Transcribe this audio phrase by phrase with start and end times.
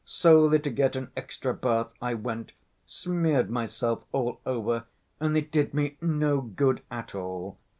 [0.03, 2.53] Solely to get an extra bath I went,
[2.87, 4.85] smeared myself all over
[5.19, 7.59] and it did me no good at all.